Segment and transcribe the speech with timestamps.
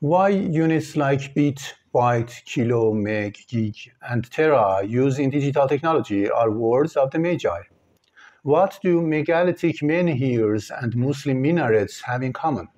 [0.00, 6.50] Why units like bit, byte, kilo, meg, gig, and tera used in digital technology are
[6.50, 7.62] words of the Magi?
[8.42, 12.68] What do megalithic menhirs and Muslim minarets have in common?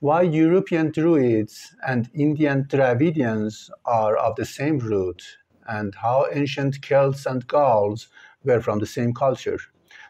[0.00, 5.22] Why European Druids and Indian Dravidians are of the same root,
[5.68, 8.08] and how ancient Celts and Gauls
[8.44, 9.58] were from the same culture?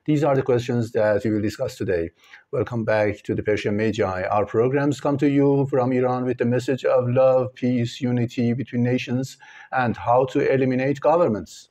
[0.06, 2.10] These are the questions that we will discuss today.
[2.52, 4.22] Welcome back to the Persian Magi.
[4.22, 8.84] Our programs come to you from Iran with the message of love, peace, unity between
[8.84, 9.36] nations,
[9.72, 11.70] and how to eliminate governments.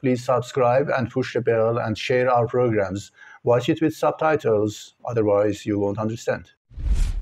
[0.00, 3.12] Please subscribe and push the bell and share our programs.
[3.44, 6.50] Watch it with subtitles, otherwise, you won't understand.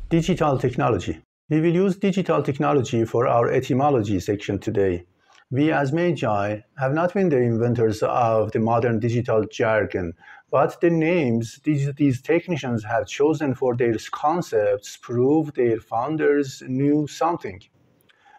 [0.09, 1.21] Digital technology.
[1.51, 5.05] We will use digital technology for our etymology section today.
[5.51, 10.15] We as Magi have not been the inventors of the modern digital jargon,
[10.55, 17.09] but the names these, these technicians have chosen for their concepts prove their founders knew
[17.09, 17.61] something.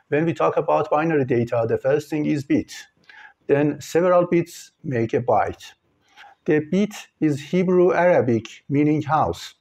[0.08, 2.72] When we talk about binary data, the first thing is bit.
[3.48, 5.74] Then several bits make a byte.
[6.46, 9.56] The bit is Hebrew Arabic meaning house,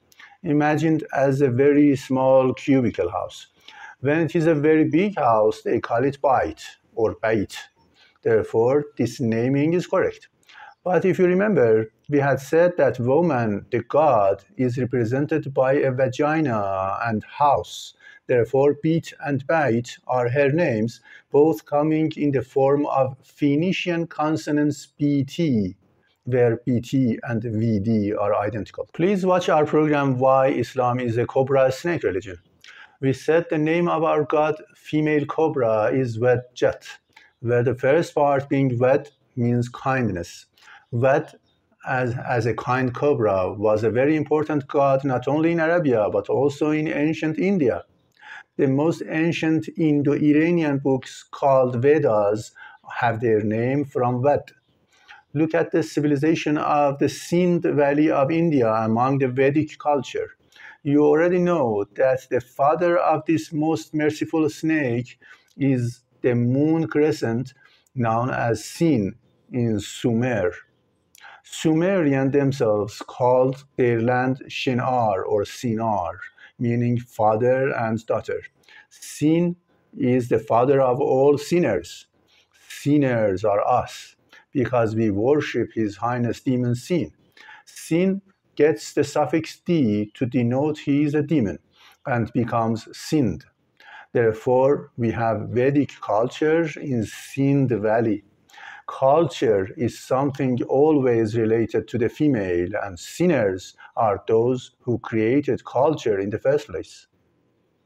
[0.44, 3.48] imagined as a very small cubicle house.
[3.98, 6.62] When it is a very big house, they call it byte
[6.94, 7.56] or byte.
[8.22, 10.28] Therefore, this naming is correct.
[10.84, 15.90] But if you remember, we had said that woman, the god, is represented by a
[15.90, 17.94] vagina and house.
[18.26, 24.86] Therefore, Beat and Bait are her names, both coming in the form of Phoenician consonants
[24.98, 25.76] BT,
[26.24, 28.88] where BT and VD are identical.
[28.92, 32.38] Please watch our program Why Islam is a Cobra Snake Religion.
[33.00, 36.86] We said the name of our god, female cobra, is Wedjet,
[37.40, 40.46] where the first part being Wed means kindness
[40.94, 41.34] Wed,
[41.86, 46.28] as, as a kind cobra, was a very important god not only in Arabia but
[46.28, 47.84] also in ancient India.
[48.56, 52.52] The most ancient Indo Iranian books called Vedas
[53.00, 54.52] have their name from Ved.
[55.32, 60.36] Look at the civilization of the Sindh Valley of India among the Vedic culture.
[60.84, 65.18] You already know that the father of this most merciful snake
[65.56, 67.54] is the moon crescent
[67.94, 69.16] known as Sin
[69.52, 70.52] in Sumer.
[71.60, 76.18] Sumerian themselves called their land Shinar or Sinar,
[76.58, 78.42] meaning father and daughter.
[78.90, 79.56] Sin
[79.96, 82.06] is the father of all sinners.
[82.68, 84.16] Sinners are us
[84.52, 87.12] because we worship His Highness Demon Sin.
[87.64, 88.20] Sin
[88.56, 91.58] gets the suffix d to denote he is a demon
[92.04, 93.44] and becomes Sind.
[94.12, 98.24] Therefore, we have Vedic culture in Sind Valley
[98.86, 106.18] culture is something always related to the female, and sinners are those who created culture
[106.18, 107.06] in the first place.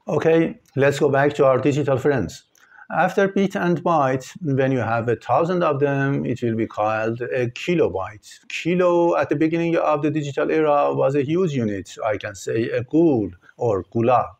[0.07, 2.43] Okay, let's go back to our digital friends.
[2.91, 7.21] After bit and byte, when you have a thousand of them, it will be called
[7.21, 8.47] a kilobyte.
[8.49, 11.95] Kilo at the beginning of the digital era was a huge unit.
[12.03, 14.31] I can say a gul or gula.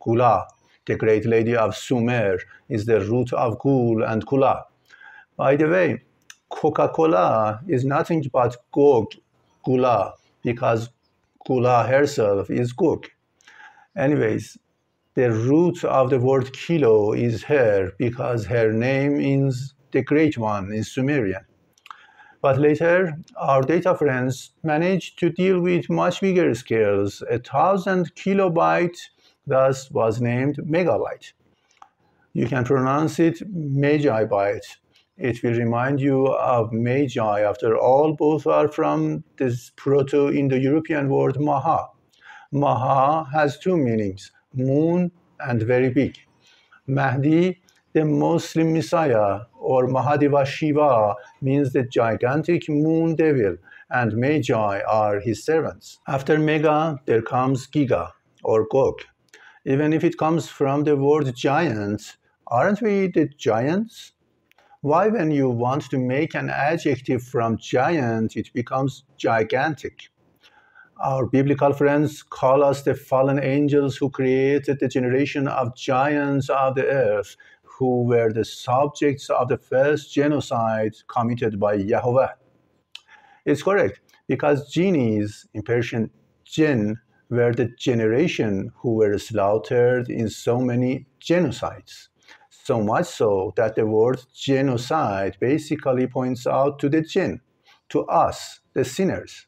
[0.00, 0.46] Gula,
[0.86, 2.38] the great lady of Sumer,
[2.68, 4.62] is the root of gul and kula.
[5.36, 6.04] By the way,
[6.48, 9.12] Coca-Cola is nothing but Gog,
[9.64, 10.90] Gula, because
[11.46, 13.06] Gula herself is Gog.
[13.96, 14.58] Anyways,
[15.14, 20.72] the root of the word kilo is her because her name means the great one
[20.72, 21.44] in Sumerian.
[22.42, 27.22] But later, our data friends managed to deal with much bigger scales.
[27.30, 28.98] A thousand kilobyte
[29.46, 31.32] thus was named megabyte.
[32.34, 34.76] You can pronounce it megabyte
[35.18, 37.40] it will remind you of Magi.
[37.40, 41.88] After all, both are from this Proto Indo European word Maha.
[42.52, 45.10] Maha has two meanings moon
[45.40, 46.16] and very big.
[46.86, 47.60] Mahdi,
[47.92, 53.56] the Muslim Messiah, or Mahadeva Shiva, means the gigantic moon devil,
[53.90, 55.98] and Magi are his servants.
[56.06, 58.12] After Mega, there comes Giga,
[58.44, 59.00] or Gog.
[59.64, 64.12] Even if it comes from the word giant, aren't we the giants?
[64.86, 70.10] Why, when you want to make an adjective from giant, it becomes gigantic?
[71.02, 76.76] Our biblical friends call us the fallen angels who created the generation of giants of
[76.76, 82.34] the earth, who were the subjects of the first genocide committed by Yahweh.
[83.44, 86.12] It's correct, because genies, in Persian,
[86.44, 92.06] jinn, were the generation who were slaughtered in so many genocides.
[92.66, 97.40] So much so that the word genocide basically points out to the jinn,
[97.90, 99.46] to us, the sinners.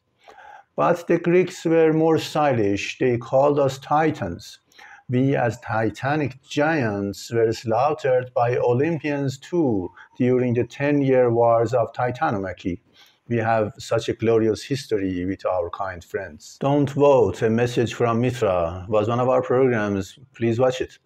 [0.77, 2.97] But the Greeks were more stylish.
[2.97, 4.59] They called us titans.
[5.09, 11.91] We, as titanic giants, were slaughtered by Olympians too during the 10 year wars of
[11.91, 12.79] Titanomachy.
[13.27, 16.57] We have such a glorious history with our kind friends.
[16.61, 20.17] Don't vote, a message from Mitra was one of our programs.
[20.33, 20.97] Please watch it.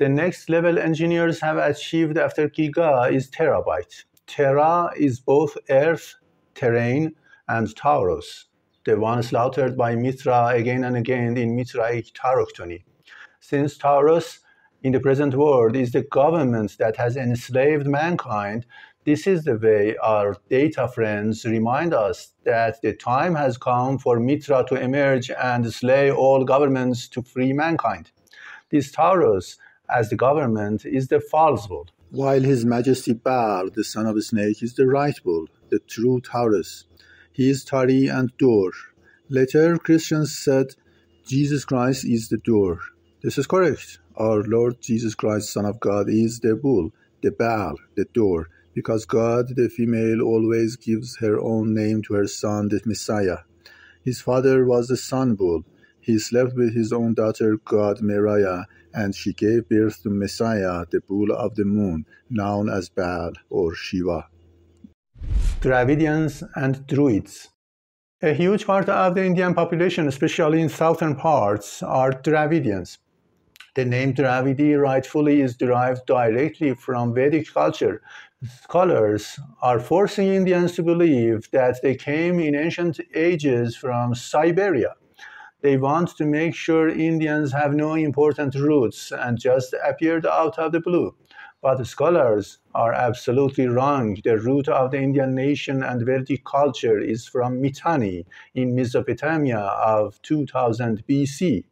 [0.00, 4.04] The next level engineers have achieved after Giga is terabyte.
[4.26, 6.16] Tera is both Earth,
[6.56, 7.14] terrain,
[7.46, 8.46] and Taurus,
[8.84, 12.82] the one slaughtered by Mitra again and again in Mitraic Tauroctony.
[13.38, 14.40] Since Taurus
[14.82, 18.66] in the present world is the government that has enslaved mankind,
[19.04, 24.18] this is the way our data friends remind us that the time has come for
[24.18, 28.10] Mitra to emerge and slay all governments to free mankind.
[28.70, 29.56] This Taurus,
[29.88, 34.22] as the government, is the false bull, while His Majesty Baal, the son of a
[34.22, 36.84] snake, is the right bull, the true Taurus.
[37.32, 38.70] He is Tari and door.
[39.28, 40.74] Later, Christians said
[41.26, 42.80] Jesus Christ is the door.
[43.22, 43.98] This is correct.
[44.16, 46.92] Our Lord Jesus Christ, Son of God, is the bull,
[47.22, 52.26] the Baal, the door, because God, the female, always gives her own name to her
[52.26, 53.38] son, the Messiah.
[54.04, 55.64] His father was the sun bull.
[56.00, 61.00] He slept with his own daughter, God Meriah, and she gave birth to Messiah, the
[61.00, 64.28] bull of the moon, known as Baal or Shiva.
[65.60, 67.48] Dravidians and Druids.
[68.22, 72.98] A huge part of the Indian population, especially in southern parts, are Dravidians.
[73.74, 78.00] The name Dravidi rightfully is derived directly from Vedic culture.
[78.62, 84.94] Scholars are forcing Indians to believe that they came in ancient ages from Siberia.
[85.64, 90.72] They want to make sure Indians have no important roots and just appeared out of
[90.72, 91.16] the blue.
[91.62, 94.18] But scholars are absolutely wrong.
[94.22, 100.20] The root of the Indian nation and Vedic culture is from Mitanni in Mesopotamia of
[100.20, 101.64] 2000 BC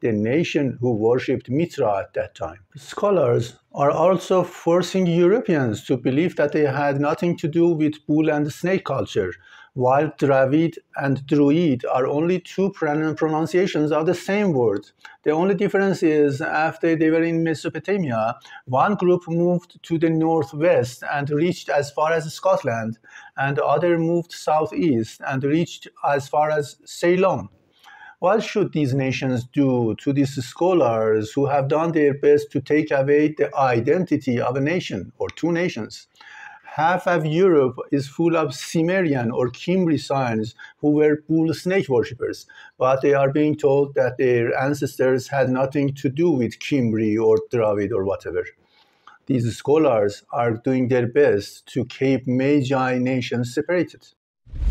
[0.00, 2.58] the nation who worshipped Mitra at that time.
[2.76, 8.30] Scholars are also forcing Europeans to believe that they had nothing to do with bull
[8.30, 9.34] and snake culture,
[9.74, 14.90] while Dravid and Druid are only two pronunciations of the same word.
[15.22, 18.36] The only difference is after they were in Mesopotamia,
[18.66, 22.98] one group moved to the northwest and reached as far as Scotland,
[23.36, 27.48] and the other moved southeast and reached as far as Ceylon.
[28.18, 32.90] What should these nations do to these scholars who have done their best to take
[32.90, 36.06] away the identity of a nation or two nations?
[36.74, 42.46] Half of Europe is full of Cimmerian or Cimbrians who were bull snake worshippers,
[42.78, 47.38] but they are being told that their ancestors had nothing to do with Cimbri or
[47.52, 48.44] Dravid or whatever.
[49.26, 54.06] These scholars are doing their best to keep Magi nations separated.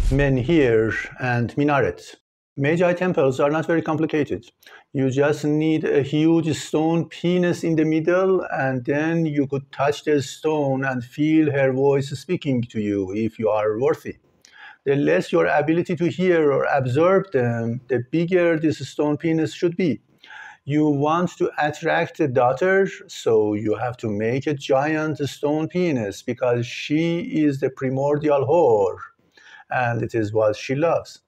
[0.10, 2.16] Menhir and Minaret.
[2.60, 4.52] Magi temples are not very complicated.
[4.92, 10.04] You just need a huge stone penis in the middle, and then you could touch
[10.04, 14.18] the stone and feel her voice speaking to you if you are worthy.
[14.84, 19.78] The less your ability to hear or absorb them, the bigger this stone penis should
[19.78, 20.02] be.
[20.66, 26.22] You want to attract the daughter, so you have to make a giant stone penis
[26.24, 28.98] because she is the primordial whore,
[29.72, 31.22] and it is what she loves.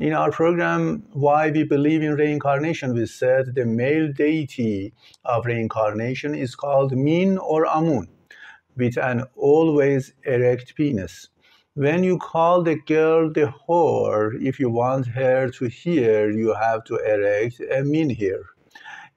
[0.00, 4.94] In our program, Why We Believe in Reincarnation, we said the male deity
[5.26, 8.08] of reincarnation is called Min or Amun,
[8.78, 11.28] with an always erect penis.
[11.74, 16.84] When you call the girl the whore, if you want her to hear, you have
[16.84, 18.46] to erect a Min here.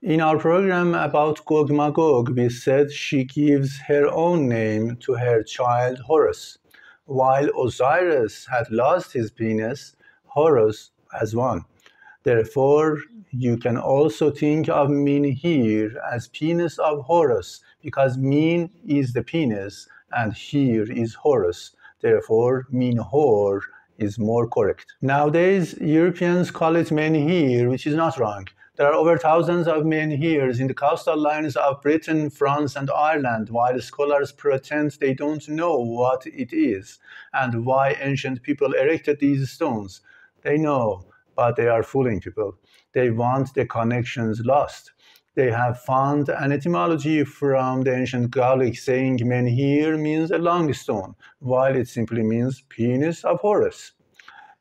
[0.01, 5.43] In our program about Gog Magog, we said she gives her own name to her
[5.43, 6.57] child Horus.
[7.05, 9.95] While Osiris had lost his penis,
[10.33, 10.89] Horus
[11.21, 11.65] as one.
[12.23, 12.97] Therefore,
[13.29, 19.87] you can also think of Minhir as penis of Horus, because Min is the penis
[20.11, 21.75] and Hir is Horus.
[22.01, 23.61] Therefore, Minhor
[23.99, 24.87] is more correct.
[25.01, 28.47] Nowadays, Europeans call it menhir, which is not wrong.
[28.75, 33.51] There are over thousands of menhirs in the coastal lines of Britain, France, and Ireland,
[33.51, 36.97] while scholars pretend they don't know what it is
[37.33, 40.01] and why ancient people erected these stones.
[40.43, 42.57] They know, but they are fooling people.
[42.93, 44.91] They want the connections lost.
[45.35, 51.15] They have found an etymology from the ancient Gaelic saying menhir means a long stone,
[51.39, 53.93] while it simply means penis of Horus.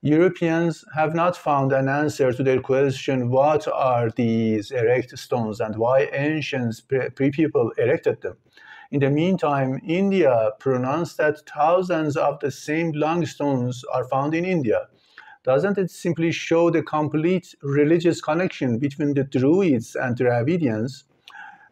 [0.00, 5.76] Europeans have not found an answer to their question what are these erect stones and
[5.76, 8.36] why ancient pre people erected them.
[8.90, 14.44] In the meantime, India pronounced that thousands of the same long stones are found in
[14.44, 14.88] India
[15.44, 21.02] doesn't it simply show the complete religious connection between the Druids and Dravidians?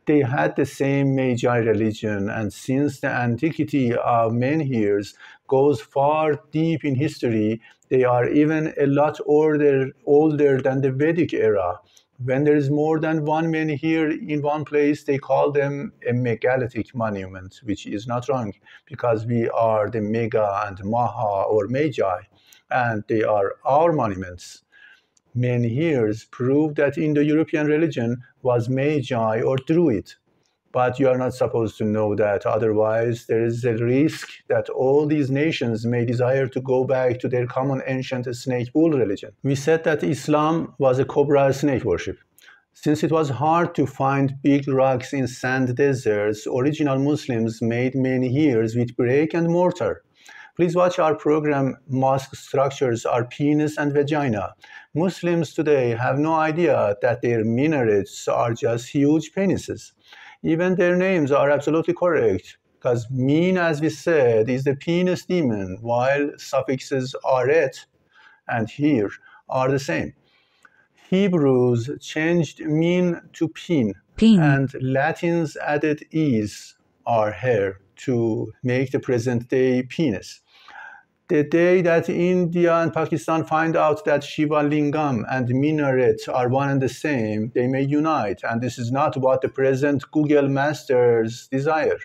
[0.06, 5.14] They had the same Magi religion, and since the antiquity of menhirs
[5.46, 7.60] goes far deep in history,
[7.90, 11.78] they are even a lot older, older than the Vedic era.
[12.24, 16.92] When there is more than one menhir in one place, they call them a megalithic
[16.92, 18.52] monument, which is not wrong
[18.86, 22.22] because we are the mega and maha or magi
[22.70, 24.62] and they are our monuments.
[25.36, 30.12] Menhirs prove that Indo-European religion was Magi or Druid,
[30.72, 32.46] but you are not supposed to know that.
[32.46, 37.28] Otherwise, there is a risk that all these nations may desire to go back to
[37.28, 39.32] their common ancient snake bull religion.
[39.42, 42.18] We said that Islam was a cobra snake worship.
[42.72, 48.74] Since it was hard to find big rocks in sand deserts, original Muslims made menhirs
[48.74, 50.02] with brick and mortar.
[50.60, 54.52] Please watch our program Mosque Structures Are Penis and Vagina.
[54.94, 59.92] Muslims today have no idea that their minarets are just huge penises.
[60.42, 65.78] Even their names are absolutely correct because mean, as we said, is the penis demon,
[65.80, 67.86] while suffixes aret
[68.46, 69.08] and here
[69.48, 70.12] are the same.
[71.08, 74.38] Hebrews changed mean to pin, Pin.
[74.38, 76.76] and Latins added is
[77.06, 80.42] or hair to make the present day penis
[81.30, 86.70] the day that India and Pakistan find out that Shiva Lingam and minaret are one
[86.70, 88.40] and the same, they may unite.
[88.42, 92.00] And this is not what the present Google masters desire.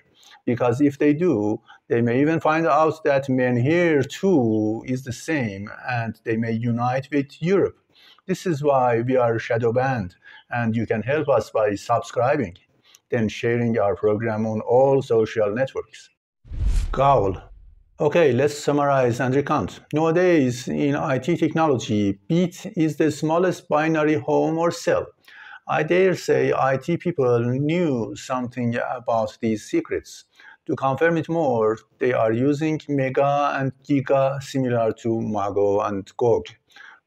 [0.46, 5.72] Because if they do, they may even find out that menhir too is the same
[5.90, 7.80] and they may unite with Europe.
[8.28, 10.16] This is why we are shadow banned,
[10.52, 12.58] and you can help us by subscribing,
[13.10, 16.12] then sharing our program on all social networks.
[16.92, 17.42] Gaul
[17.98, 19.80] Okay, let's summarize and recount.
[19.94, 25.06] Nowadays, in IT technology, bit is the smallest binary home or cell.
[25.66, 30.26] I dare say IT people knew something about these secrets.
[30.66, 36.48] To confirm it more, they are using mega and giga similar to Mago and Gog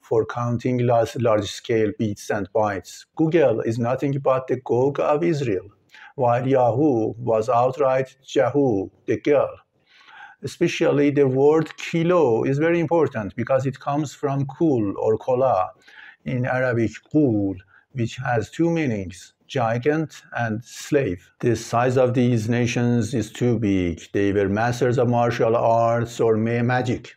[0.00, 3.04] for counting large, large scale bits and bytes.
[3.14, 5.68] Google is nothing but the Gog of Israel,
[6.14, 9.50] while Yahoo was outright Yahoo, the girl
[10.42, 15.70] especially the word kilo is very important because it comes from kul or kola
[16.24, 17.54] in Arabic kul,
[17.92, 21.30] which has two meanings giant and slave.
[21.40, 24.02] The size of these nations is too big.
[24.12, 27.14] They were masters of martial arts or magic.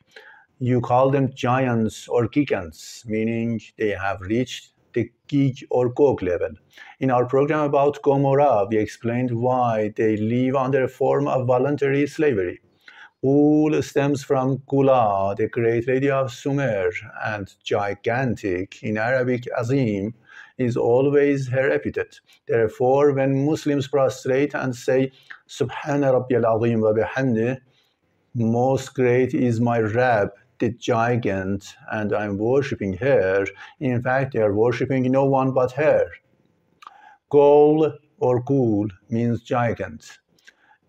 [0.60, 6.51] You call them giants or gigants, meaning they have reached the gig or gog level.
[7.00, 12.08] In our program about Gomorrah, we explained why they live under a form of voluntary
[12.08, 12.62] slavery.
[13.24, 16.90] Ul stems from Gula, the great lady of Sumer,
[17.24, 20.16] and gigantic in Arabic Azim
[20.58, 22.20] is always her epithet.
[22.48, 25.12] Therefore, when Muslims prostrate and say
[25.48, 27.60] Subhana Azim wa bihamdi,
[28.34, 33.46] most great is my Rab, the giant, and I'm worshipping her.
[33.80, 36.08] In fact, they are worshipping no one but her.
[37.30, 40.21] Gol or Gul means giant.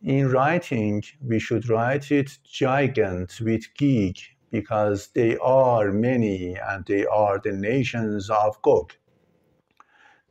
[0.04, 4.18] In writing, we should write it gigant with gig
[4.50, 8.94] because they are many and they are the nations of Gog.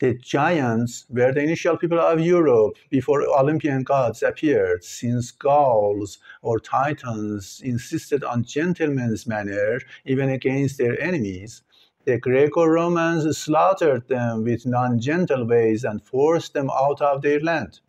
[0.02, 6.60] The giants were the initial people of Europe before Olympian gods appeared, since Gauls or
[6.60, 11.62] Titans insisted on gentleman's manner even against their enemies.
[12.04, 17.40] The Greco Romans slaughtered them with non gentle ways and forced them out of their
[17.40, 17.80] land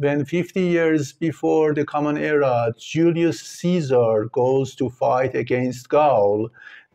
[0.00, 6.48] when 50 years before the Common Era, Julius Caesar goes to fight against Gaul,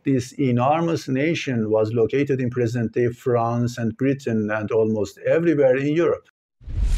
[0.04, 5.96] this enormous nation was located in present day France and Britain and almost everywhere in
[5.96, 6.30] Europe.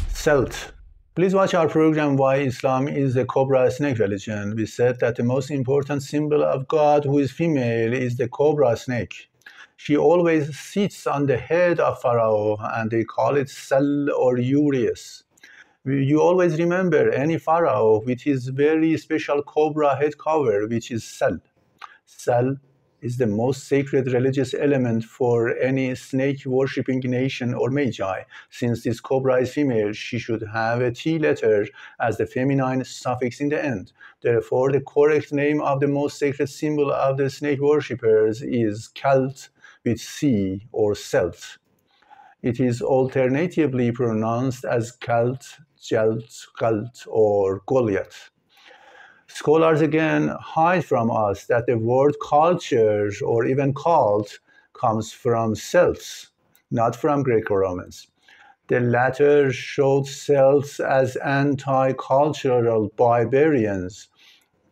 [0.08, 0.72] Celt.
[1.14, 4.56] Please watch our program Why Islam is a Cobra Snake Religion.
[4.56, 8.78] We said that the most important symbol of God who is female is the cobra
[8.78, 9.28] snake.
[9.76, 15.24] She always sits on the head of Pharaoh and they call it Sel or Uraeus
[15.88, 21.38] you always remember any pharaoh with his very special cobra head cover, which is Sel.
[22.06, 22.56] Sel
[23.00, 28.22] is the most sacred religious element for any snake worshipping nation or magi.
[28.50, 31.66] Since this cobra is female, she should have a T letter
[32.00, 33.92] as the feminine suffix in the end.
[34.20, 39.48] Therefore, the correct name of the most sacred symbol of the snake worshippers is Celt
[39.84, 41.58] with C or Celt.
[42.40, 48.30] It is alternatively pronounced as Celt, Jelt, Galt, or Goliath.
[49.26, 54.38] Scholars again hide from us that the word culture or even cult
[54.72, 56.28] comes from Celts,
[56.70, 58.06] not from Greco Romans.
[58.68, 64.08] The latter showed Celts as anti cultural barbarians.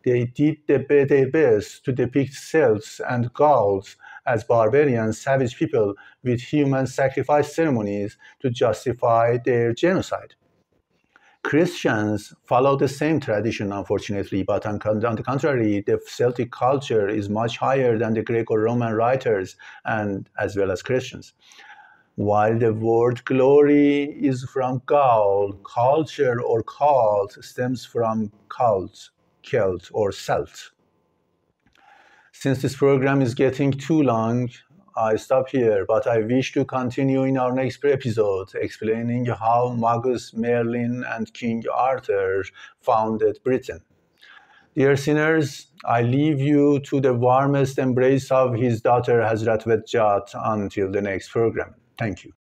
[0.05, 3.97] They did their best to depict Celts and Gauls
[4.27, 10.35] as barbarian, savage people with human sacrifice ceremonies to justify their genocide.
[11.43, 17.29] Christians follow the same tradition, unfortunately, but on, on, the contrary, the Celtic culture is
[17.29, 19.55] much higher than the Greco-Roman writers
[19.85, 21.33] and as well as Christians.
[22.15, 29.11] While the word glory is from Gaul, culture or cult stems from cult,
[29.43, 30.71] Celt or Celt.
[32.39, 34.51] Since this program is getting too long,
[34.95, 40.35] I stop here, but I wish to continue in our next episode explaining how Magus,
[40.35, 42.43] Merlin, and King Arthur
[42.79, 43.79] founded Britain.
[44.75, 50.91] Dear sinners, I leave you to the warmest embrace of his daughter Hazrat Vedjat until
[50.91, 51.73] the next program.
[51.97, 52.33] Thank you.